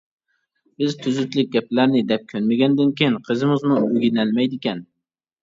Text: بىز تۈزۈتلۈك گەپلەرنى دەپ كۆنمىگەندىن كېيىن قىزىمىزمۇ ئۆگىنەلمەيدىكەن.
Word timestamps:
بىز 0.83 0.95
تۈزۈتلۈك 1.03 1.51
گەپلەرنى 1.55 2.01
دەپ 2.13 2.25
كۆنمىگەندىن 2.33 2.91
كېيىن 3.03 3.19
قىزىمىزمۇ 3.29 3.79
ئۆگىنەلمەيدىكەن. 3.83 4.85